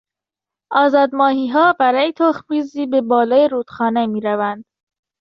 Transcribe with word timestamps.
آزاد 0.71 1.15
ماهیها 1.15 1.73
برای 1.79 2.13
تخم 2.13 2.45
ریزی 2.53 2.85
به 2.85 3.01
بالای 3.01 3.47
رود 3.47 3.69
خانه 3.69 4.05
میروند. 4.07 4.65